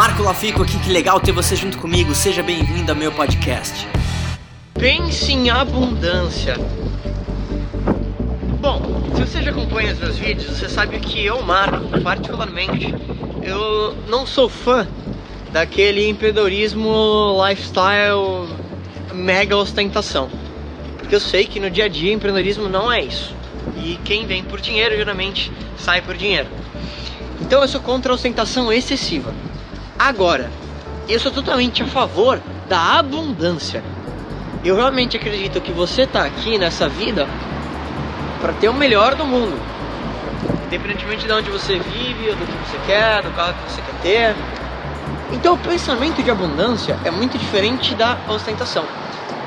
Marco 0.00 0.22
Lafico 0.22 0.62
aqui, 0.62 0.78
que 0.78 0.90
legal 0.90 1.20
ter 1.20 1.30
você 1.30 1.54
junto 1.54 1.76
comigo. 1.76 2.14
Seja 2.14 2.42
bem-vindo 2.42 2.90
ao 2.90 2.96
meu 2.96 3.12
podcast. 3.12 3.86
Pense 4.72 5.30
em 5.30 5.50
abundância. 5.50 6.56
Bom, 8.62 8.80
se 9.14 9.20
você 9.20 9.42
já 9.42 9.50
acompanha 9.50 9.92
os 9.92 9.98
meus 9.98 10.16
vídeos, 10.16 10.56
você 10.56 10.70
sabe 10.70 10.98
que 11.00 11.22
eu, 11.22 11.42
Marco, 11.42 12.00
particularmente, 12.00 12.94
eu 13.42 13.94
não 14.08 14.24
sou 14.24 14.48
fã 14.48 14.88
daquele 15.52 16.08
empreendedorismo 16.08 17.36
lifestyle 17.46 18.48
mega 19.12 19.54
ostentação. 19.54 20.30
Porque 20.96 21.14
eu 21.14 21.20
sei 21.20 21.44
que 21.44 21.60
no 21.60 21.68
dia 21.68 21.84
a 21.84 21.88
dia 21.88 22.10
empreendedorismo 22.10 22.70
não 22.70 22.90
é 22.90 23.02
isso. 23.02 23.34
E 23.76 23.98
quem 24.02 24.24
vem 24.24 24.42
por 24.42 24.62
dinheiro 24.62 24.96
geralmente 24.96 25.52
sai 25.76 26.00
por 26.00 26.16
dinheiro. 26.16 26.48
Então 27.42 27.60
eu 27.60 27.68
sou 27.68 27.82
contra 27.82 28.10
a 28.10 28.14
ostentação 28.14 28.72
excessiva. 28.72 29.34
Agora, 30.02 30.50
eu 31.06 31.20
sou 31.20 31.30
totalmente 31.30 31.82
a 31.82 31.86
favor 31.86 32.40
da 32.70 32.98
abundância. 32.98 33.84
Eu 34.64 34.74
realmente 34.74 35.18
acredito 35.18 35.60
que 35.60 35.72
você 35.72 36.04
está 36.04 36.24
aqui 36.24 36.56
nessa 36.56 36.88
vida 36.88 37.28
para 38.40 38.54
ter 38.54 38.70
o 38.70 38.72
melhor 38.72 39.14
do 39.14 39.26
mundo. 39.26 39.60
Independentemente 40.68 41.26
de 41.26 41.32
onde 41.34 41.50
você 41.50 41.78
vive, 41.78 42.30
do 42.30 42.46
que 42.46 42.70
você 42.70 42.78
quer, 42.86 43.22
do 43.22 43.30
carro 43.32 43.52
que 43.52 43.70
você 43.70 43.82
quer 43.82 44.00
ter. 44.00 44.36
Então 45.34 45.52
o 45.52 45.58
pensamento 45.58 46.22
de 46.22 46.30
abundância 46.30 46.98
é 47.04 47.10
muito 47.10 47.36
diferente 47.36 47.94
da 47.94 48.16
ostentação. 48.26 48.86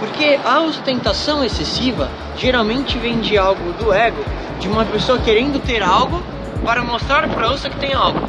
Porque 0.00 0.36
a 0.44 0.62
ostentação 0.62 1.44
excessiva 1.44 2.10
geralmente 2.36 2.98
vem 2.98 3.20
de 3.20 3.38
algo 3.38 3.72
do 3.74 3.92
ego, 3.92 4.24
de 4.58 4.66
uma 4.66 4.84
pessoa 4.84 5.20
querendo 5.20 5.64
ter 5.64 5.80
algo 5.80 6.20
para 6.64 6.82
mostrar 6.82 7.28
para 7.28 7.52
outra 7.52 7.70
que 7.70 7.78
tem 7.78 7.94
algo. 7.94 8.28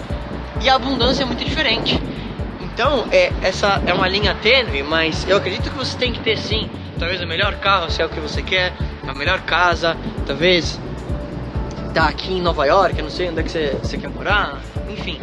E 0.62 0.70
a 0.70 0.76
abundância 0.76 1.24
é 1.24 1.26
muito 1.26 1.44
diferente. 1.44 2.11
Então, 2.74 3.08
é, 3.12 3.32
essa 3.42 3.82
é 3.86 3.94
uma 3.94 4.08
linha 4.08 4.34
tênue, 4.36 4.82
mas 4.84 5.28
eu 5.28 5.38
acredito 5.38 5.70
que 5.70 5.78
você 5.78 5.98
tem 5.98 6.14
que 6.14 6.20
ter 6.22 6.38
sim, 6.38 6.70
talvez 6.98 7.22
o 7.22 7.28
melhor 7.28 7.56
carro, 7.56 7.92
se 7.92 8.02
é 8.02 8.06
o 8.06 8.10
que 8.10 8.20
você 8.20 8.42
quer, 8.42 8.74
a 9.08 9.14
melhor 9.14 9.42
casa, 9.42 9.98
talvez 10.26 10.80
tá 11.94 12.08
aqui 12.08 12.34
em 12.34 12.42
Nova 12.42 12.66
York, 12.66 12.98
eu 12.98 13.04
não 13.04 13.12
sei 13.12 13.30
onde 13.30 13.40
é 13.40 13.44
que 13.44 13.52
você, 13.52 13.78
você 13.82 13.98
quer 13.98 14.10
morar, 14.10 14.62
enfim. 14.90 15.20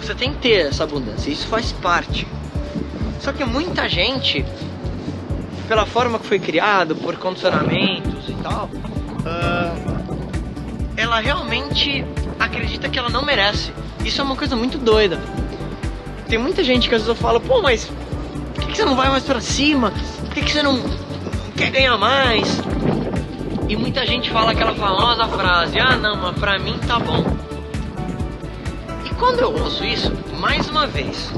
Você 0.00 0.14
tem 0.14 0.32
que 0.34 0.40
ter 0.40 0.66
essa 0.66 0.84
abundância, 0.84 1.30
isso 1.30 1.46
faz 1.46 1.72
parte. 1.72 2.26
Só 3.20 3.32
que 3.32 3.42
muita 3.42 3.88
gente, 3.88 4.44
pela 5.66 5.86
forma 5.86 6.18
que 6.18 6.26
foi 6.26 6.38
criado, 6.38 6.94
por 6.94 7.16
condicionamentos 7.16 8.28
e 8.28 8.34
tal, 8.42 8.68
uh, 8.74 9.94
ela 10.94 11.20
realmente 11.20 12.04
acredita 12.38 12.88
que 12.90 12.98
ela 12.98 13.08
não 13.08 13.24
merece. 13.24 13.72
Isso 14.04 14.20
é 14.20 14.24
uma 14.24 14.36
coisa 14.36 14.54
muito 14.54 14.76
doida. 14.76 15.18
Tem 16.34 16.42
muita 16.42 16.64
gente 16.64 16.88
que 16.88 16.94
às 16.96 17.02
vezes 17.02 17.06
eu 17.06 17.14
falo, 17.14 17.40
pô, 17.40 17.62
mas 17.62 17.88
por 18.56 18.66
que, 18.66 18.76
você 18.76 18.84
não 18.84 18.96
vai 18.96 19.08
mais 19.08 19.22
pra 19.22 19.40
cima? 19.40 19.92
Por 20.18 20.30
que, 20.30 20.42
que 20.42 20.50
você 20.50 20.64
não 20.64 20.82
quer 21.56 21.70
ganhar 21.70 21.96
mais? 21.96 22.60
E 23.68 23.76
muita 23.76 24.04
gente 24.04 24.30
fala 24.30 24.50
aquela 24.50 24.74
famosa 24.74 25.28
frase, 25.28 25.78
ah 25.78 25.94
não, 25.94 26.16
mas 26.16 26.36
pra 26.36 26.58
mim 26.58 26.76
tá 26.88 26.98
bom. 26.98 27.24
E 29.04 29.10
quando 29.10 29.38
eu 29.38 29.52
ouço 29.52 29.84
isso, 29.84 30.12
mais 30.40 30.68
uma 30.68 30.88
vez, 30.88 31.32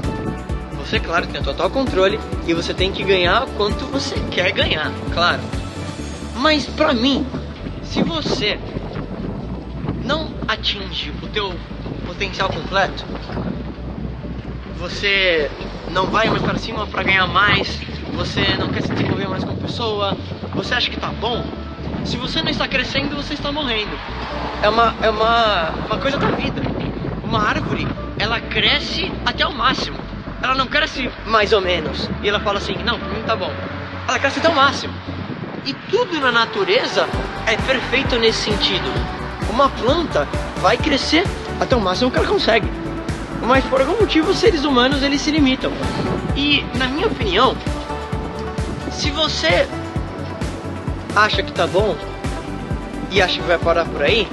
você, 0.79 0.99
claro, 0.99 1.27
tem 1.27 1.43
total 1.43 1.69
controle 1.69 2.19
e 2.47 2.53
você 2.55 2.73
tem 2.73 2.91
que 2.91 3.03
ganhar 3.03 3.45
quanto 3.55 3.85
você 3.85 4.15
quer 4.31 4.51
ganhar, 4.51 4.91
claro. 5.13 5.41
Mas 6.37 6.65
pra 6.65 6.91
mim, 6.91 7.23
se 7.83 8.01
você 8.01 8.59
não 10.03 10.31
atinge 10.47 11.13
o 11.21 11.27
teu 11.27 11.53
potencial 12.07 12.49
completo, 12.49 13.05
você 14.77 15.49
não 15.91 16.05
vai 16.07 16.29
mais 16.29 16.41
para 16.41 16.57
cima 16.57 16.85
para 16.87 17.03
ganhar 17.03 17.27
mais, 17.27 17.79
você 18.13 18.55
não 18.57 18.69
quer 18.69 18.83
se 18.83 18.93
desenvolver 18.93 19.27
mais 19.27 19.43
como 19.43 19.57
pessoa, 19.57 20.15
você 20.53 20.73
acha 20.73 20.89
que 20.89 20.99
tá 20.99 21.09
bom, 21.09 21.43
se 22.05 22.17
você 22.17 22.41
não 22.41 22.49
está 22.49 22.67
crescendo, 22.67 23.15
você 23.15 23.33
está 23.33 23.51
morrendo. 23.51 23.91
É 24.61 24.69
uma, 24.69 24.95
é 25.01 25.09
uma, 25.09 25.71
uma 25.87 25.97
coisa 25.97 26.17
da 26.17 26.27
vida. 26.31 26.61
Uma 27.23 27.43
árvore, 27.43 27.87
ela 28.17 28.39
cresce 28.39 29.11
até 29.25 29.45
o 29.45 29.53
máximo. 29.53 29.97
Ela 30.41 30.55
não 30.55 30.67
cresce 30.67 31.11
mais 31.25 31.51
ou 31.51 31.61
menos. 31.61 32.09
E 32.23 32.29
ela 32.29 32.39
fala 32.39 32.59
assim, 32.59 32.75
não, 32.83 32.97
pra 32.97 33.09
mim 33.09 33.23
tá 33.23 33.35
bom. 33.35 33.51
Ela 34.07 34.19
cresce 34.19 34.39
até 34.39 34.47
o 34.47 34.55
máximo. 34.55 34.93
E 35.65 35.73
tudo 35.73 36.19
na 36.21 36.31
natureza 36.31 37.07
é 37.45 37.57
perfeito 37.57 38.17
nesse 38.17 38.43
sentido. 38.43 38.89
Uma 39.49 39.69
planta 39.69 40.27
vai 40.61 40.77
crescer 40.77 41.25
até 41.59 41.75
o 41.75 41.81
máximo 41.81 42.09
que 42.09 42.17
ela 42.17 42.27
consegue. 42.27 42.86
Mas 43.41 43.63
por 43.65 43.81
algum 43.81 43.99
motivo 43.99 44.31
os 44.31 44.37
seres 44.37 44.63
humanos 44.63 45.03
eles 45.03 45.21
se 45.21 45.31
limitam. 45.31 45.71
E 46.35 46.65
na 46.75 46.87
minha 46.87 47.07
opinião, 47.07 47.55
se 48.91 49.11
você 49.11 49.67
acha 51.15 51.41
que 51.43 51.51
tá 51.51 51.65
bom 51.65 51.95
e 53.11 53.21
acha 53.21 53.39
que 53.39 53.47
vai 53.47 53.57
parar 53.57 53.85
por 53.85 54.01
aí, 54.01 54.27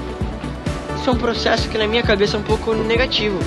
isso 0.99 1.11
é 1.11 1.13
um 1.13 1.17
processo 1.17 1.69
que 1.69 1.79
na 1.79 1.87
minha 1.87 2.03
cabeça 2.03 2.37
é 2.37 2.41
um 2.41 2.43
pouco 2.43 2.75
negativo. 2.75 3.39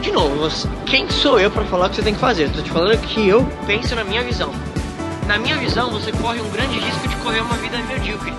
De 0.00 0.12
novo, 0.12 0.48
quem 0.86 1.10
sou 1.10 1.40
eu 1.40 1.50
para 1.50 1.64
falar 1.64 1.86
o 1.86 1.90
que 1.90 1.96
você 1.96 2.02
tem 2.02 2.14
que 2.14 2.20
fazer? 2.20 2.44
Estou 2.44 2.62
te 2.62 2.70
falando 2.70 2.96
que 2.98 3.28
eu 3.28 3.44
penso 3.66 3.94
na 3.94 4.04
minha 4.04 4.22
visão. 4.22 4.52
Na 5.26 5.38
minha 5.38 5.56
visão, 5.56 5.90
você 5.90 6.10
corre 6.12 6.40
um 6.40 6.48
grande 6.50 6.78
risco 6.78 7.06
de 7.06 7.16
correr 7.16 7.40
uma 7.40 7.56
vida 7.56 7.76
medíocre, 7.78 8.32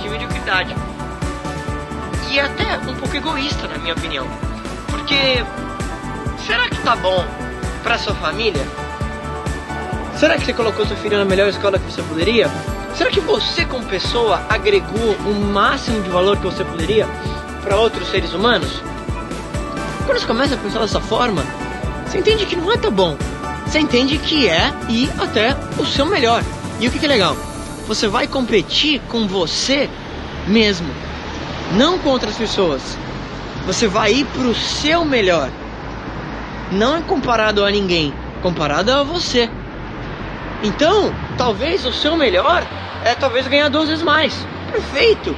de 0.00 0.08
mediocridade. 0.08 0.74
E 2.30 2.40
até 2.40 2.78
um 2.88 2.94
pouco 2.94 3.14
egoísta, 3.14 3.68
na 3.68 3.76
minha 3.76 3.92
opinião. 3.92 4.26
Porque 5.04 5.44
será 6.46 6.66
que 6.66 6.78
tá 6.78 6.96
bom 6.96 7.26
para 7.82 7.98
sua 7.98 8.14
família? 8.14 8.66
Será 10.16 10.38
que 10.38 10.46
você 10.46 10.54
colocou 10.54 10.86
seu 10.86 10.96
filho 10.96 11.18
na 11.18 11.26
melhor 11.26 11.46
escola 11.50 11.78
que 11.78 11.92
você 11.92 12.02
poderia? 12.02 12.50
Será 12.96 13.10
que 13.10 13.20
você, 13.20 13.66
como 13.66 13.84
pessoa, 13.84 14.42
agregou 14.48 15.12
o 15.26 15.34
máximo 15.52 16.00
de 16.00 16.08
valor 16.08 16.38
que 16.38 16.44
você 16.44 16.64
poderia 16.64 17.06
para 17.62 17.76
outros 17.76 18.08
seres 18.08 18.32
humanos? 18.32 18.80
Quando 20.06 20.20
você 20.20 20.26
começa 20.26 20.54
a 20.54 20.58
pensar 20.58 20.78
dessa 20.78 21.02
forma, 21.02 21.44
você 22.06 22.16
entende 22.16 22.46
que 22.46 22.56
não 22.56 22.72
é 22.72 22.78
tão 22.78 22.90
bom. 22.90 23.18
Você 23.66 23.80
entende 23.80 24.16
que 24.16 24.48
é 24.48 24.72
e 24.88 25.10
até 25.18 25.54
o 25.76 25.84
seu 25.84 26.06
melhor. 26.06 26.42
E 26.80 26.88
o 26.88 26.90
que, 26.90 26.98
que 26.98 27.04
é 27.04 27.08
legal? 27.08 27.36
Você 27.86 28.08
vai 28.08 28.26
competir 28.26 29.02
com 29.10 29.28
você 29.28 29.86
mesmo, 30.48 30.88
não 31.76 31.98
com 31.98 32.08
outras 32.08 32.36
pessoas. 32.36 33.03
Você 33.66 33.88
vai 33.88 34.12
ir 34.12 34.26
para 34.26 34.46
o 34.46 34.54
seu 34.54 35.04
melhor. 35.04 35.50
Não 36.70 36.96
é 36.96 37.00
comparado 37.00 37.64
a 37.64 37.70
ninguém, 37.70 38.12
comparado 38.42 38.92
a 38.92 39.02
você. 39.02 39.48
Então, 40.62 41.14
talvez 41.38 41.86
o 41.86 41.92
seu 41.92 42.14
melhor 42.14 42.62
é 43.04 43.14
talvez 43.14 43.48
ganhar 43.48 43.68
duas 43.68 43.88
vezes 43.88 44.04
mais. 44.04 44.46
Perfeito, 44.70 45.34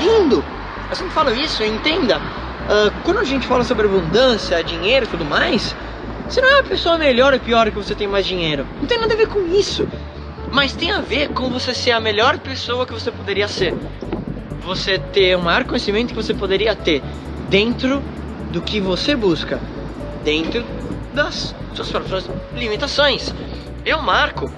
lindo. 0.00 0.44
Eu 0.90 0.96
sempre 0.96 1.12
falo 1.12 1.34
isso, 1.34 1.62
entenda. 1.64 2.18
Uh, 2.18 2.92
quando 3.02 3.18
a 3.18 3.24
gente 3.24 3.46
fala 3.46 3.64
sobre 3.64 3.86
abundância, 3.86 4.62
dinheiro 4.62 5.06
e 5.06 5.08
tudo 5.08 5.24
mais, 5.24 5.74
você 6.28 6.40
não 6.42 6.56
é 6.56 6.60
a 6.60 6.64
pessoa 6.64 6.98
melhor 6.98 7.32
ou 7.32 7.40
pior 7.40 7.70
que 7.70 7.76
você 7.76 7.94
tem 7.94 8.06
mais 8.06 8.26
dinheiro. 8.26 8.66
Não 8.78 8.86
tem 8.86 8.98
nada 8.98 9.14
a 9.14 9.16
ver 9.16 9.28
com 9.28 9.40
isso. 9.54 9.88
Mas 10.52 10.72
tem 10.72 10.90
a 10.90 11.00
ver 11.00 11.28
com 11.28 11.48
você 11.48 11.72
ser 11.72 11.92
a 11.92 12.00
melhor 12.00 12.38
pessoa 12.38 12.84
que 12.84 12.92
você 12.92 13.10
poderia 13.10 13.48
ser. 13.48 13.74
Você 14.66 14.98
ter 14.98 15.36
o 15.36 15.42
maior 15.42 15.64
conhecimento 15.64 16.08
que 16.08 16.14
você 16.14 16.34
poderia 16.34 16.74
ter 16.74 17.02
dentro 17.50 18.00
do 18.52 18.62
que 18.62 18.80
você 18.80 19.14
busca, 19.16 19.60
dentro 20.24 20.64
das 21.12 21.54
suas 21.74 21.90
próprias 21.90 22.30
limitações. 22.54 23.34
Eu 23.84 24.00
marco 24.00 24.50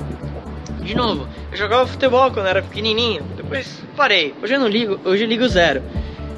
de 0.83 0.95
novo, 0.95 1.27
eu 1.51 1.57
jogava 1.57 1.87
futebol 1.87 2.31
quando 2.31 2.47
era 2.47 2.61
pequenininho, 2.63 3.23
depois 3.37 3.81
parei. 3.97 4.35
Hoje 4.43 4.55
eu 4.55 4.61
não 4.61 4.69
ligo, 4.69 5.01
hoje 5.05 5.25
eu 5.25 5.29
ligo 5.29 5.49
zero. 5.49 5.83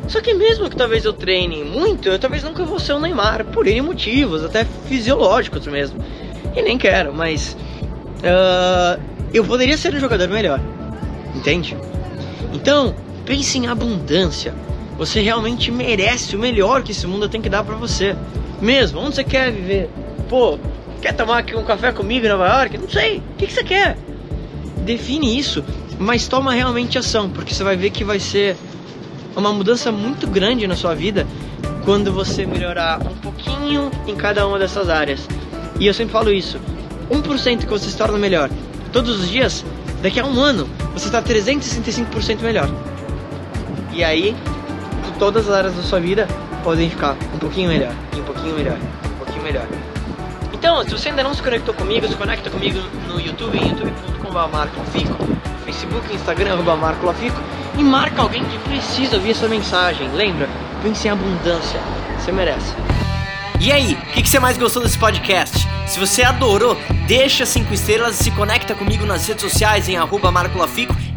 Só 0.06 0.20
que 0.20 0.34
mesmo 0.34 0.68
que 0.68 0.76
talvez 0.76 1.04
eu 1.04 1.12
treine 1.12 1.64
muito, 1.64 2.08
eu 2.08 2.18
talvez 2.18 2.44
nunca 2.44 2.62
vou 2.62 2.78
ser 2.78 2.92
o 2.92 3.00
Neymar, 3.00 3.44
por 3.46 3.66
N 3.66 3.80
motivos, 3.80 4.44
até 4.44 4.64
fisiológicos 4.86 5.66
mesmo. 5.66 5.98
E 6.54 6.62
nem 6.62 6.76
quero, 6.76 7.12
mas 7.12 7.56
uh, 8.20 9.02
eu 9.32 9.44
poderia 9.44 9.78
ser 9.78 9.94
um 9.94 9.98
jogador 9.98 10.28
melhor, 10.28 10.60
entende? 11.34 11.76
Então, 12.52 12.94
pense 13.24 13.58
em 13.58 13.66
abundância. 13.66 14.54
Você 14.98 15.20
realmente 15.20 15.70
merece 15.70 16.36
o 16.36 16.38
melhor 16.38 16.82
que 16.82 16.92
esse 16.92 17.06
mundo 17.06 17.28
tem 17.28 17.40
que 17.40 17.48
dar 17.48 17.64
para 17.64 17.74
você. 17.74 18.16
Mesmo, 18.60 19.00
onde 19.00 19.16
você 19.16 19.24
quer 19.24 19.50
viver? 19.50 19.90
Pô, 20.28 20.58
quer 21.02 21.12
tomar 21.12 21.38
aqui 21.38 21.56
um 21.56 21.64
café 21.64 21.92
comigo 21.92 22.24
em 22.24 22.28
Nova 22.28 22.46
York? 22.46 22.78
Não 22.78 22.88
sei. 22.88 23.18
O 23.18 23.36
que, 23.36 23.46
que 23.46 23.52
você 23.52 23.64
quer? 23.64 23.96
define 24.84 25.36
isso, 25.36 25.64
mas 25.98 26.28
toma 26.28 26.52
realmente 26.52 26.98
ação, 26.98 27.28
porque 27.30 27.54
você 27.54 27.64
vai 27.64 27.76
ver 27.76 27.90
que 27.90 28.04
vai 28.04 28.20
ser 28.20 28.56
uma 29.34 29.52
mudança 29.52 29.90
muito 29.90 30.26
grande 30.26 30.66
na 30.66 30.76
sua 30.76 30.94
vida 30.94 31.26
quando 31.84 32.12
você 32.12 32.46
melhorar 32.46 33.00
um 33.00 33.16
pouquinho 33.16 33.90
em 34.06 34.14
cada 34.14 34.46
uma 34.46 34.58
dessas 34.58 34.88
áreas. 34.88 35.26
E 35.80 35.86
eu 35.86 35.94
sempre 35.94 36.12
falo 36.12 36.30
isso: 36.30 36.58
1% 37.10 37.60
que 37.60 37.66
você 37.66 37.90
se 37.90 37.96
torna 37.96 38.18
melhor 38.18 38.50
todos 38.92 39.20
os 39.20 39.28
dias, 39.28 39.64
daqui 40.02 40.20
a 40.20 40.26
um 40.26 40.40
ano 40.40 40.68
você 40.92 41.06
está 41.06 41.20
365% 41.20 42.40
melhor. 42.42 42.70
E 43.92 44.04
aí, 44.04 44.36
todas 45.12 45.48
as 45.48 45.54
áreas 45.54 45.74
da 45.74 45.82
sua 45.82 46.00
vida 46.00 46.26
podem 46.62 46.88
ficar 46.90 47.16
um 47.34 47.38
pouquinho 47.38 47.68
melhor, 47.68 47.92
um 48.16 48.22
pouquinho 48.22 48.54
melhor, 48.54 48.78
um 49.04 49.18
pouquinho 49.18 49.42
melhor. 49.42 49.66
Então, 50.52 50.82
se 50.82 50.90
você 50.90 51.10
ainda 51.10 51.22
não 51.22 51.34
se 51.34 51.42
conectou 51.42 51.74
comigo, 51.74 52.08
se 52.08 52.14
conecta 52.14 52.48
comigo 52.48 52.80
no 53.06 53.20
YouTube, 53.20 53.58
em 53.58 53.68
youtube.com.br 53.68 54.68
Facebook, 55.64 56.14
Instagram, 56.14 56.54
arroba 56.54 56.76
Marco 56.76 57.04
Lafico, 57.06 57.38
e 57.76 57.82
marca 57.82 58.22
alguém 58.22 58.44
que 58.44 58.58
precisa 58.60 59.16
ouvir 59.16 59.32
essa 59.32 59.48
mensagem. 59.48 60.08
Lembra? 60.12 60.48
Pense 60.82 61.06
em 61.06 61.10
abundância. 61.10 61.80
Você 62.18 62.32
merece. 62.32 62.74
E 63.60 63.70
aí, 63.72 63.94
o 63.94 64.12
que, 64.12 64.22
que, 64.22 64.28
você 64.28 64.38
mais 64.38 64.58
gostou 64.58 64.82
desse 64.82 64.98
podcast? 64.98 65.66
Se 65.86 65.98
você 65.98 66.22
adorou, 66.22 66.76
deixa 67.06 67.46
5 67.46 67.72
estrelas 67.72 68.20
e 68.20 68.24
se 68.24 68.30
conecta 68.30 68.74
comigo 68.74 69.04
nas 69.06 69.26
redes 69.26 69.42
sociais 69.42 69.88
em 69.88 69.96
arroba 69.96 70.30
Marco 70.30 70.58
Lafico 70.58 70.94